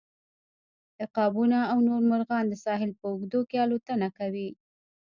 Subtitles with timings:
[1.03, 4.49] عقابونه او نور مرغان د ساحل په اوږدو کې الوتنه کوي